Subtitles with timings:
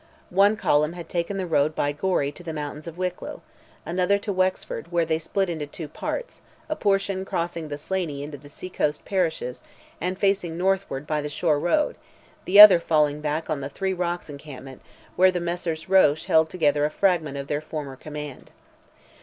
[0.31, 4.91] One column had taken the road by Gorey to the mountains of Wicklow—another to Wexford,
[4.91, 9.05] where they split into two parts, a portion crossing the Slaney into the sea coast
[9.05, 9.61] parishes,
[10.01, 11.97] and facing northward by the shore road,
[12.45, 14.81] the other falling back on "the three rocks" encampment,
[15.15, 15.87] where the Messrs.
[15.87, 18.49] Roche held together a fragment of their former command.